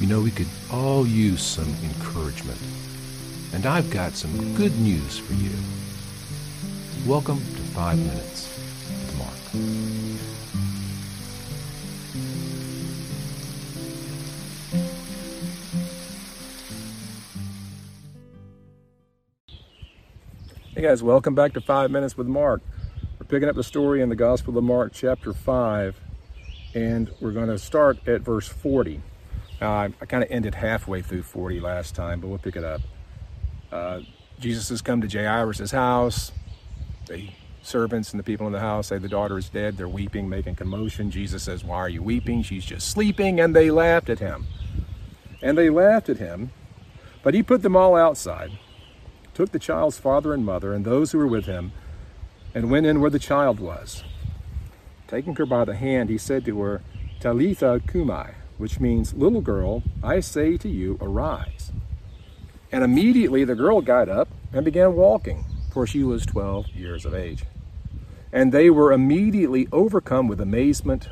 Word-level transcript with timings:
You 0.00 0.06
know, 0.06 0.20
we 0.20 0.30
could 0.30 0.46
all 0.70 1.04
use 1.04 1.42
some 1.42 1.74
encouragement. 1.82 2.60
And 3.52 3.66
I've 3.66 3.90
got 3.90 4.12
some 4.12 4.54
good 4.54 4.78
news 4.78 5.18
for 5.18 5.32
you. 5.32 5.50
Welcome 7.04 7.38
to 7.38 7.62
Five 7.74 7.98
Minutes 7.98 8.46
with 8.88 9.18
Mark. 9.18 9.34
Hey 20.76 20.82
guys, 20.82 21.02
welcome 21.02 21.34
back 21.34 21.54
to 21.54 21.60
Five 21.60 21.90
Minutes 21.90 22.16
with 22.16 22.28
Mark. 22.28 22.62
We're 23.18 23.26
picking 23.26 23.48
up 23.48 23.56
the 23.56 23.64
story 23.64 24.00
in 24.00 24.10
the 24.10 24.14
Gospel 24.14 24.56
of 24.56 24.62
Mark, 24.62 24.92
chapter 24.92 25.32
5, 25.32 26.00
and 26.76 27.10
we're 27.20 27.32
going 27.32 27.48
to 27.48 27.58
start 27.58 28.06
at 28.06 28.20
verse 28.20 28.46
40. 28.46 29.02
Now, 29.60 29.72
I, 29.72 29.88
kind 30.06 30.22
of 30.22 30.30
ended 30.30 30.54
halfway 30.54 31.02
through 31.02 31.24
40 31.24 31.60
last 31.60 31.94
time, 31.94 32.20
but 32.20 32.28
we'll 32.28 32.38
pick 32.38 32.54
it 32.54 32.64
up. 32.64 32.80
Uh, 33.72 34.00
Jesus 34.38 34.68
has 34.68 34.80
come 34.80 35.00
to 35.00 35.08
Jairus' 35.08 35.72
house. 35.72 36.30
The 37.06 37.30
servants 37.62 38.12
and 38.12 38.20
the 38.20 38.24
people 38.24 38.46
in 38.46 38.52
the 38.52 38.60
house 38.60 38.88
say 38.88 38.98
the 38.98 39.08
daughter 39.08 39.36
is 39.36 39.48
dead. 39.48 39.76
They're 39.76 39.88
weeping, 39.88 40.28
making 40.28 40.54
commotion. 40.54 41.10
Jesus 41.10 41.42
says, 41.42 41.64
Why 41.64 41.78
are 41.78 41.88
you 41.88 42.02
weeping? 42.02 42.42
She's 42.42 42.64
just 42.64 42.88
sleeping. 42.88 43.40
And 43.40 43.54
they 43.54 43.70
laughed 43.70 44.08
at 44.08 44.20
him. 44.20 44.46
And 45.42 45.58
they 45.58 45.70
laughed 45.70 46.08
at 46.08 46.18
him, 46.18 46.50
but 47.22 47.34
he 47.34 47.42
put 47.42 47.62
them 47.62 47.76
all 47.76 47.94
outside, 47.94 48.58
took 49.34 49.52
the 49.52 49.58
child's 49.58 49.98
father 49.98 50.34
and 50.34 50.44
mother 50.44 50.72
and 50.74 50.84
those 50.84 51.12
who 51.12 51.18
were 51.18 51.28
with 51.28 51.46
him, 51.46 51.72
and 52.54 52.70
went 52.70 52.86
in 52.86 53.00
where 53.00 53.10
the 53.10 53.20
child 53.20 53.60
was. 53.60 54.02
Taking 55.06 55.36
her 55.36 55.46
by 55.46 55.64
the 55.64 55.76
hand, 55.76 56.10
he 56.10 56.18
said 56.18 56.44
to 56.44 56.60
her, 56.60 56.82
Talitha 57.20 57.80
cumi, 57.86 58.34
which 58.58 58.80
means, 58.80 59.14
Little 59.14 59.40
girl, 59.40 59.82
I 60.02 60.20
say 60.20 60.56
to 60.58 60.68
you, 60.68 60.98
arise. 61.00 61.72
And 62.70 62.84
immediately 62.84 63.44
the 63.44 63.54
girl 63.54 63.80
got 63.80 64.08
up 64.08 64.28
and 64.52 64.64
began 64.64 64.94
walking, 64.94 65.44
for 65.72 65.86
she 65.86 66.02
was 66.02 66.26
12 66.26 66.68
years 66.68 67.06
of 67.06 67.14
age. 67.14 67.44
And 68.32 68.52
they 68.52 68.68
were 68.68 68.92
immediately 68.92 69.68
overcome 69.72 70.28
with 70.28 70.40
amazement. 70.40 71.08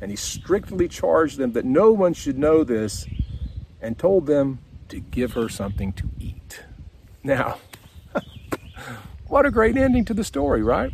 And 0.00 0.10
he 0.10 0.16
strictly 0.16 0.88
charged 0.88 1.36
them 1.36 1.52
that 1.52 1.64
no 1.64 1.92
one 1.92 2.14
should 2.14 2.38
know 2.38 2.64
this 2.64 3.06
and 3.80 3.98
told 3.98 4.26
them 4.26 4.60
to 4.88 5.00
give 5.00 5.32
her 5.32 5.48
something 5.48 5.92
to 5.94 6.08
eat. 6.18 6.62
Now, 7.22 7.58
what 9.26 9.44
a 9.44 9.50
great 9.50 9.76
ending 9.76 10.04
to 10.06 10.14
the 10.14 10.24
story, 10.24 10.62
right? 10.62 10.92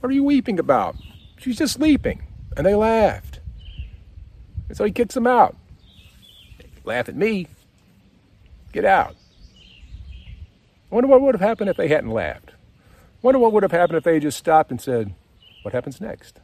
What 0.00 0.10
are 0.10 0.14
you 0.14 0.24
weeping 0.24 0.58
about? 0.58 0.96
She's 1.38 1.58
just 1.58 1.74
sleeping. 1.74 2.22
And 2.56 2.66
they 2.66 2.74
laughed. 2.74 3.27
And 4.68 4.76
so 4.76 4.84
he 4.84 4.90
kicks 4.90 5.14
them 5.14 5.26
out. 5.26 5.56
Laugh 6.84 7.08
at 7.08 7.16
me. 7.16 7.46
Get 8.72 8.84
out. 8.84 9.16
Wonder 10.90 11.08
what 11.08 11.20
would 11.20 11.34
have 11.34 11.40
happened 11.46 11.70
if 11.70 11.76
they 11.76 11.88
hadn't 11.88 12.10
laughed. 12.10 12.52
Wonder 13.20 13.38
what 13.38 13.52
would 13.52 13.62
have 13.62 13.72
happened 13.72 13.98
if 13.98 14.04
they 14.04 14.20
just 14.20 14.38
stopped 14.38 14.70
and 14.70 14.80
said, 14.80 15.14
What 15.62 15.74
happens 15.74 16.00
next? 16.00 16.40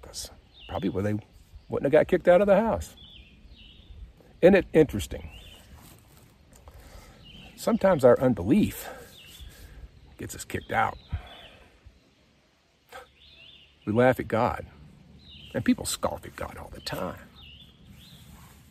Because 0.00 0.30
probably 0.68 0.90
they 1.02 1.18
wouldn't 1.68 1.84
have 1.84 1.92
got 1.92 2.08
kicked 2.08 2.28
out 2.28 2.40
of 2.40 2.46
the 2.46 2.56
house. 2.56 2.94
Isn't 4.40 4.54
it 4.54 4.66
interesting? 4.72 5.30
Sometimes 7.56 8.04
our 8.04 8.18
unbelief 8.20 8.88
gets 10.16 10.34
us 10.34 10.44
kicked 10.44 10.72
out. 10.72 10.96
We 13.84 13.92
laugh 13.92 14.20
at 14.20 14.28
God. 14.28 14.66
And 15.54 15.64
people 15.64 15.84
scoff 15.84 16.24
at 16.24 16.36
God 16.36 16.56
all 16.58 16.70
the 16.72 16.80
time. 16.80 17.18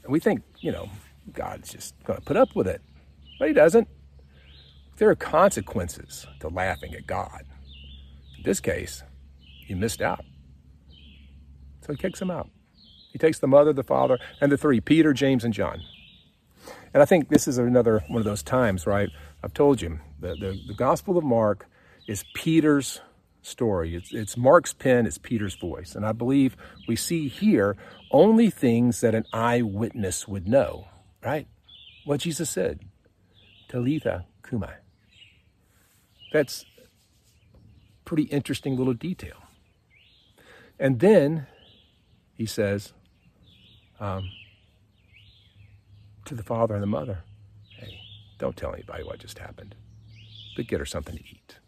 And 0.03 0.11
we 0.11 0.19
think, 0.19 0.43
you 0.59 0.71
know, 0.71 0.89
God's 1.33 1.71
just 1.71 1.93
going 2.05 2.19
to 2.19 2.25
put 2.25 2.37
up 2.37 2.55
with 2.55 2.67
it. 2.67 2.81
But 3.37 3.49
He 3.49 3.53
doesn't. 3.53 3.87
There 4.97 5.09
are 5.09 5.15
consequences 5.15 6.27
to 6.39 6.49
laughing 6.49 6.93
at 6.93 7.07
God. 7.07 7.43
In 8.37 8.43
this 8.43 8.59
case, 8.59 9.03
He 9.65 9.73
missed 9.73 10.01
out. 10.01 10.25
So 11.85 11.93
He 11.93 11.97
kicks 11.97 12.19
them 12.19 12.31
out. 12.31 12.49
He 13.11 13.19
takes 13.19 13.39
the 13.39 13.47
mother, 13.47 13.73
the 13.73 13.83
father, 13.83 14.19
and 14.39 14.51
the 14.51 14.57
three 14.57 14.79
Peter, 14.79 15.13
James, 15.13 15.43
and 15.43 15.53
John. 15.53 15.81
And 16.93 17.03
I 17.03 17.05
think 17.05 17.29
this 17.29 17.47
is 17.47 17.57
another 17.57 18.03
one 18.07 18.19
of 18.19 18.25
those 18.25 18.43
times, 18.43 18.87
right? 18.87 19.09
I've 19.43 19.53
told 19.53 19.81
you, 19.81 19.99
the, 20.19 20.35
the, 20.35 20.59
the 20.67 20.73
Gospel 20.73 21.17
of 21.17 21.23
Mark 21.23 21.67
is 22.07 22.23
Peter's 22.33 23.01
story. 23.41 23.95
It's, 23.95 24.13
it's 24.13 24.37
Mark's 24.37 24.73
pen, 24.73 25.05
it's 25.05 25.17
Peter's 25.17 25.55
voice. 25.55 25.95
And 25.95 26.05
I 26.05 26.11
believe 26.11 26.55
we 26.87 26.95
see 26.95 27.27
here 27.27 27.77
only 28.11 28.49
things 28.49 29.01
that 29.01 29.15
an 29.15 29.25
eyewitness 29.33 30.27
would 30.27 30.47
know, 30.47 30.87
right? 31.23 31.47
What 32.05 32.21
Jesus 32.21 32.49
said, 32.49 32.79
Talitha 33.67 34.25
cumi. 34.47 34.67
That's 36.31 36.65
pretty 38.05 38.23
interesting 38.23 38.75
little 38.75 38.93
detail. 38.93 39.37
And 40.79 40.99
then 40.99 41.47
he 42.33 42.45
says 42.45 42.93
um, 43.99 44.29
to 46.25 46.35
the 46.35 46.43
father 46.43 46.73
and 46.73 46.81
the 46.81 46.87
mother, 46.87 47.23
hey, 47.77 47.99
don't 48.37 48.55
tell 48.55 48.73
anybody 48.73 49.03
what 49.03 49.19
just 49.19 49.39
happened, 49.39 49.75
but 50.55 50.67
get 50.67 50.79
her 50.79 50.85
something 50.85 51.17
to 51.17 51.23
eat. 51.23 51.59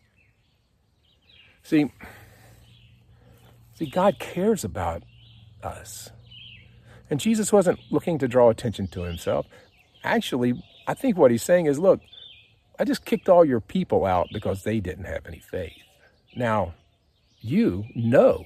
See, 1.63 1.91
see, 3.75 3.85
God 3.85 4.19
cares 4.19 4.63
about 4.63 5.03
us. 5.63 6.09
And 7.09 7.19
Jesus 7.19 7.51
wasn't 7.51 7.79
looking 7.89 8.17
to 8.19 8.27
draw 8.27 8.49
attention 8.49 8.87
to 8.87 9.01
himself. 9.01 9.45
Actually, 10.03 10.61
I 10.87 10.93
think 10.93 11.17
what 11.17 11.31
he's 11.31 11.43
saying 11.43 11.65
is 11.65 11.77
look, 11.77 11.99
I 12.79 12.83
just 12.83 13.05
kicked 13.05 13.29
all 13.29 13.45
your 13.45 13.59
people 13.59 14.05
out 14.05 14.29
because 14.33 14.63
they 14.63 14.79
didn't 14.79 15.05
have 15.05 15.25
any 15.27 15.39
faith. 15.39 15.73
Now, 16.35 16.73
you 17.41 17.85
know 17.93 18.45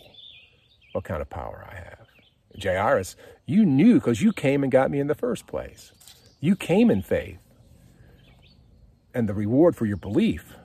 what 0.93 1.03
kind 1.03 1.21
of 1.21 1.29
power 1.29 1.65
I 1.69 1.75
have. 1.75 2.07
Jairus, 2.61 3.15
you 3.45 3.65
knew 3.65 3.95
because 3.95 4.21
you 4.21 4.33
came 4.33 4.63
and 4.63 4.71
got 4.71 4.89
me 4.89 4.99
in 4.99 5.07
the 5.07 5.15
first 5.15 5.45
place. 5.45 5.91
You 6.39 6.55
came 6.55 6.89
in 6.89 7.01
faith. 7.01 7.37
And 9.13 9.29
the 9.29 9.33
reward 9.33 9.75
for 9.75 9.85
your 9.85 9.97
belief 9.97 10.55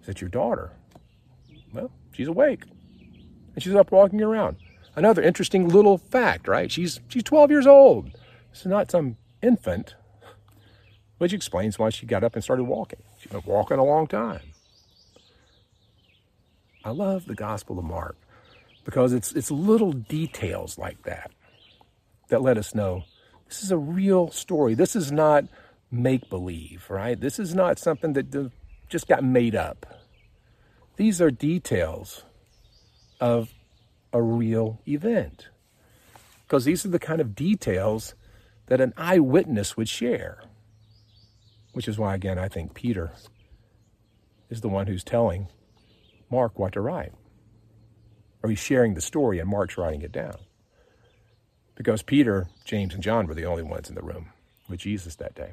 is 0.00 0.06
that 0.06 0.20
your 0.20 0.30
daughter 0.30 0.72
she's 2.16 2.28
awake. 2.28 2.62
And 3.54 3.62
she's 3.62 3.74
up 3.74 3.92
walking 3.92 4.20
around. 4.22 4.56
Another 4.94 5.22
interesting 5.22 5.68
little 5.68 5.98
fact, 5.98 6.48
right? 6.48 6.72
She's 6.72 7.00
she's 7.08 7.22
12 7.22 7.50
years 7.50 7.66
old. 7.66 8.12
This 8.50 8.60
is 8.60 8.66
not 8.66 8.90
some 8.90 9.16
infant, 9.42 9.94
which 11.18 11.32
explains 11.32 11.78
why 11.78 11.90
she 11.90 12.06
got 12.06 12.24
up 12.24 12.34
and 12.34 12.42
started 12.42 12.64
walking. 12.64 13.02
She's 13.20 13.30
been 13.30 13.42
walking 13.44 13.78
a 13.78 13.84
long 13.84 14.06
time. 14.06 14.40
I 16.84 16.90
love 16.90 17.26
the 17.26 17.34
Gospel 17.34 17.78
of 17.78 17.84
Mark 17.84 18.16
because 18.84 19.12
it's 19.12 19.32
it's 19.32 19.50
little 19.50 19.92
details 19.92 20.78
like 20.78 21.02
that 21.02 21.30
that 22.28 22.42
let 22.42 22.56
us 22.56 22.74
know 22.74 23.04
this 23.48 23.62
is 23.62 23.70
a 23.70 23.78
real 23.78 24.30
story. 24.30 24.74
This 24.74 24.96
is 24.96 25.12
not 25.12 25.44
make 25.90 26.28
believe, 26.30 26.86
right? 26.88 27.18
This 27.20 27.38
is 27.38 27.54
not 27.54 27.78
something 27.78 28.14
that 28.14 28.50
just 28.88 29.08
got 29.08 29.22
made 29.22 29.54
up. 29.54 29.86
These 30.96 31.20
are 31.20 31.30
details 31.30 32.24
of 33.20 33.52
a 34.12 34.22
real 34.22 34.80
event. 34.88 35.48
Because 36.44 36.64
these 36.64 36.86
are 36.86 36.90
the 36.90 36.98
kind 36.98 37.20
of 37.20 37.34
details 37.34 38.14
that 38.66 38.80
an 38.80 38.94
eyewitness 38.96 39.76
would 39.76 39.88
share. 39.88 40.42
Which 41.72 41.86
is 41.86 41.98
why, 41.98 42.14
again, 42.14 42.38
I 42.38 42.48
think 42.48 42.72
Peter 42.72 43.12
is 44.48 44.62
the 44.62 44.68
one 44.68 44.86
who's 44.86 45.04
telling 45.04 45.48
Mark 46.30 46.58
what 46.58 46.72
to 46.72 46.80
write. 46.80 47.12
Or 48.42 48.48
he's 48.48 48.58
sharing 48.58 48.94
the 48.94 49.00
story 49.00 49.38
and 49.38 49.50
Mark's 49.50 49.76
writing 49.76 50.02
it 50.02 50.12
down. 50.12 50.36
Because 51.74 52.02
Peter, 52.02 52.48
James, 52.64 52.94
and 52.94 53.02
John 53.02 53.26
were 53.26 53.34
the 53.34 53.44
only 53.44 53.62
ones 53.62 53.90
in 53.90 53.94
the 53.94 54.02
room 54.02 54.30
with 54.66 54.80
Jesus 54.80 55.16
that 55.16 55.34
day. 55.34 55.52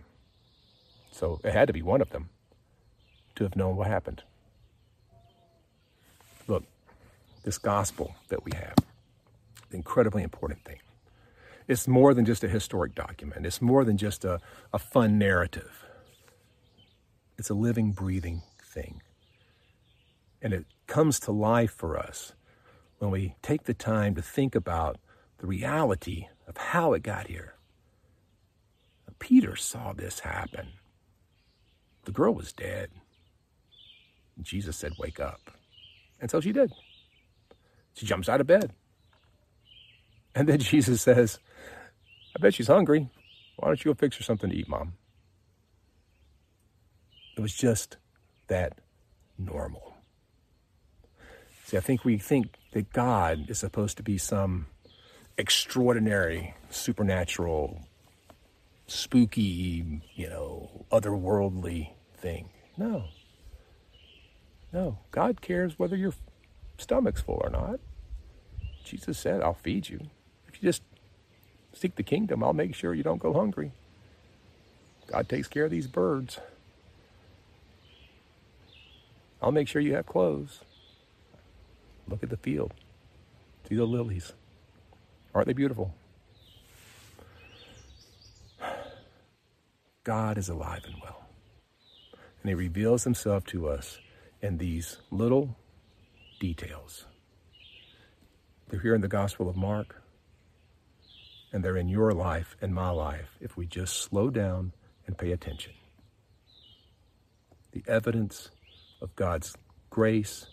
So 1.12 1.42
it 1.44 1.52
had 1.52 1.68
to 1.68 1.74
be 1.74 1.82
one 1.82 2.02
of 2.02 2.12
them 2.12 2.30
to 3.36 3.44
have 3.44 3.58
known 3.58 3.76
what 3.76 3.88
happened. 3.88 4.24
Look, 6.48 6.64
this 7.44 7.58
gospel 7.58 8.16
that 8.30 8.44
we 8.44 8.52
have, 8.56 8.76
incredibly 9.72 10.24
important 10.24 10.64
thing. 10.64 10.80
It's 11.68 11.88
more 11.88 12.14
than 12.14 12.26
just 12.26 12.44
a 12.44 12.50
historic 12.50 12.94
document. 12.94 13.46
It's 13.46 13.62
more 13.62 13.86
than 13.86 13.98
just 13.98 14.26
a, 14.26 14.40
a 14.74 14.80
fun 14.80 15.18
narrative. 15.18 15.86
It's 17.38 17.50
a 17.50 17.54
living, 17.54 17.92
breathing 17.92 18.42
thing. 18.62 19.02
And 20.42 20.54
it 20.54 20.66
comes 20.88 21.20
to 21.22 21.32
life 21.32 21.72
for 21.72 21.98
us 21.98 22.34
when 23.00 23.12
we 23.12 23.36
take 23.42 23.64
the 23.64 23.74
time 23.74 24.16
to 24.16 24.22
think 24.22 24.56
about 24.56 24.98
the 25.38 25.48
reality 25.48 26.28
of 26.48 26.58
how 26.58 26.94
it 26.94 27.04
got 27.04 27.28
here. 27.28 27.56
Peter 29.24 29.56
saw 29.56 29.94
this 29.94 30.20
happen. 30.20 30.74
The 32.04 32.12
girl 32.12 32.34
was 32.34 32.52
dead. 32.52 32.90
Jesus 34.42 34.76
said, 34.76 34.92
Wake 35.00 35.22
up. 35.22 35.40
And 36.24 36.32
so 36.32 36.40
she 36.40 36.54
did. 36.54 36.72
She 37.96 38.06
jumps 38.06 38.30
out 38.30 38.40
of 38.40 38.48
bed. 38.48 38.72
And 40.34 40.48
then 40.48 40.58
Jesus 40.60 41.02
says, 41.02 41.38
I 42.34 42.40
bet 42.42 42.54
she's 42.54 42.68
hungry. 42.68 43.10
Why 43.58 43.68
don't 43.68 43.84
you 43.84 43.92
go 43.92 43.96
fix 43.96 44.16
her 44.16 44.24
something 44.24 44.50
to 44.50 44.56
eat, 44.56 44.70
Mom? 44.70 44.94
It 47.36 47.42
was 47.42 47.54
just 47.54 47.98
that 48.48 48.80
normal. 49.38 49.96
See, 51.66 51.76
I 51.76 51.82
think 51.82 52.06
we 52.06 52.18
think 52.18 52.56
that 52.72 52.94
God 52.94 53.50
is 53.50 53.60
supposed 53.60 53.98
to 53.98 54.04
be 54.04 54.18
some 54.18 54.68
extraordinary, 55.38 56.56
supernatural, 56.70 57.82
spooky, 58.88 60.02
you 60.16 60.30
know, 60.30 60.86
otherworldly 60.90 61.90
thing. 62.16 62.50
No. 62.78 63.10
No. 64.74 64.98
God 65.12 65.40
cares 65.40 65.78
whether 65.78 65.96
your 65.96 66.14
stomach's 66.80 67.22
full 67.22 67.40
or 67.44 67.52
not. 67.52 67.80
Jesus 68.84 69.20
said, 69.20 69.42
I'll 69.42 69.54
feed 69.54 69.88
you. 69.88 70.00
If 70.48 70.62
you 70.62 70.68
just 70.68 70.82
seek 71.74 71.96
the 71.96 72.04
kingdom, 72.04 72.44
I'll 72.44 72.54
make 72.54 72.74
sure 72.74 72.94
you 72.94 73.04
don't 73.04 73.22
go 73.22 73.34
hungry. 73.34 73.72
God 75.08 75.30
takes 75.30 75.48
care 75.48 75.66
of 75.66 75.72
these 75.72 75.88
birds. 75.88 76.40
I'll 79.42 79.52
make 79.52 79.68
sure 79.68 79.82
you 79.82 79.94
have 79.94 80.08
clothes. 80.08 80.62
Look 82.08 82.24
at 82.24 82.30
the 82.30 82.38
field. 82.38 82.74
See 83.70 83.76
the 83.76 83.86
lilies. 83.86 84.34
Aren't 85.36 85.48
they 85.48 85.54
beautiful? 85.54 85.94
God 90.04 90.38
is 90.38 90.50
alive 90.50 90.82
and 90.86 90.96
well. 91.02 91.26
And 92.42 92.50
He 92.50 92.56
reveals 92.56 93.04
Himself 93.04 93.46
to 93.48 93.68
us 93.68 94.00
in 94.44 94.58
these 94.58 94.98
little 95.10 95.56
details. 96.40 97.06
They're 98.68 98.82
here 98.82 98.94
in 98.94 99.02
the 99.02 99.08
Gospel 99.08 99.48
of 99.50 99.56
Mark, 99.56 100.02
and 101.54 101.64
they're 101.64 101.78
in 101.78 101.88
your 101.88 102.12
life 102.12 102.58
and 102.62 102.76
my 102.76 102.90
life 102.90 103.38
if 103.40 103.56
we 103.56 103.66
just 103.66 104.02
slow 104.02 104.30
down 104.30 104.74
and 105.08 105.18
pay 105.18 105.32
attention. 105.32 105.74
The 107.72 107.84
evidence 107.88 108.52
of 109.02 109.16
God's 109.16 109.56
grace, 109.90 110.48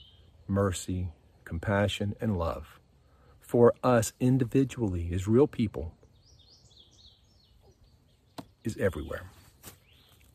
mercy, 0.46 1.08
compassion, 1.44 2.14
and 2.20 2.38
love 2.38 2.78
for 3.40 3.74
us 3.82 4.12
individually 4.20 5.10
as 5.12 5.26
real 5.26 5.48
people 5.48 5.92
is 8.62 8.76
everywhere 8.76 9.24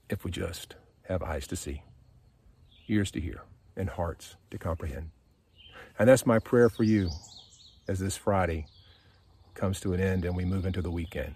if 0.09 0.25
we 0.25 0.31
just 0.31 0.75
have 1.07 1.23
eyes 1.23 1.47
to 1.47 1.55
see, 1.55 1.81
ears 2.87 3.11
to 3.11 3.21
hear, 3.21 3.41
and 3.75 3.89
hearts 3.89 4.35
to 4.51 4.57
comprehend. 4.57 5.09
And 5.97 6.09
that's 6.09 6.25
my 6.25 6.39
prayer 6.39 6.69
for 6.69 6.83
you 6.83 7.09
as 7.87 7.99
this 7.99 8.17
Friday 8.17 8.67
comes 9.53 9.79
to 9.79 9.93
an 9.93 9.99
end 9.99 10.25
and 10.25 10.35
we 10.35 10.45
move 10.45 10.65
into 10.65 10.81
the 10.81 10.91
weekend. 10.91 11.35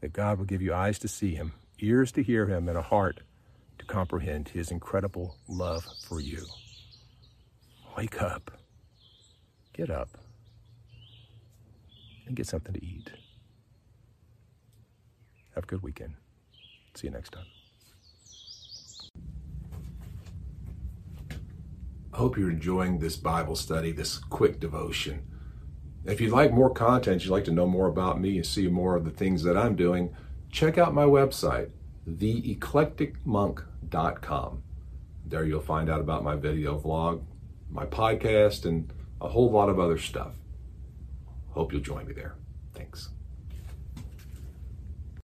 That 0.00 0.12
God 0.12 0.38
will 0.38 0.46
give 0.46 0.62
you 0.62 0.72
eyes 0.72 0.98
to 1.00 1.08
see 1.08 1.34
Him, 1.34 1.52
ears 1.78 2.10
to 2.12 2.22
hear 2.22 2.46
Him, 2.46 2.68
and 2.68 2.78
a 2.78 2.82
heart 2.82 3.20
to 3.78 3.84
comprehend 3.84 4.48
His 4.48 4.70
incredible 4.70 5.36
love 5.46 5.84
for 6.08 6.20
you. 6.20 6.46
Wake 7.96 8.22
up. 8.22 8.50
Get 9.74 9.90
up. 9.90 10.16
And 12.26 12.34
get 12.34 12.46
something 12.46 12.72
to 12.72 12.84
eat. 12.84 13.10
Have 15.54 15.64
a 15.64 15.66
good 15.66 15.82
weekend. 15.82 16.14
See 16.94 17.08
you 17.08 17.12
next 17.12 17.32
time. 17.32 17.59
Hope 22.20 22.36
you're 22.36 22.50
enjoying 22.50 22.98
this 22.98 23.16
Bible 23.16 23.56
study, 23.56 23.92
this 23.92 24.18
quick 24.18 24.60
devotion. 24.60 25.22
If 26.04 26.20
you'd 26.20 26.32
like 26.32 26.52
more 26.52 26.68
content, 26.68 27.24
you'd 27.24 27.30
like 27.30 27.44
to 27.44 27.50
know 27.50 27.66
more 27.66 27.86
about 27.86 28.20
me 28.20 28.36
and 28.36 28.44
see 28.44 28.68
more 28.68 28.94
of 28.94 29.06
the 29.06 29.10
things 29.10 29.42
that 29.44 29.56
I'm 29.56 29.74
doing, 29.74 30.14
check 30.50 30.76
out 30.76 30.92
my 30.92 31.04
website, 31.04 31.70
theeclecticmonk.com. 32.06 34.62
There 35.24 35.46
you'll 35.46 35.62
find 35.62 35.88
out 35.88 36.00
about 36.00 36.22
my 36.22 36.36
video 36.36 36.78
vlog, 36.78 37.24
my 37.70 37.86
podcast, 37.86 38.66
and 38.66 38.92
a 39.22 39.28
whole 39.28 39.50
lot 39.50 39.70
of 39.70 39.80
other 39.80 39.96
stuff. 39.96 40.34
Hope 41.52 41.72
you'll 41.72 41.80
join 41.80 42.06
me 42.06 42.12
there. 42.12 42.34
Thanks. 42.74 43.08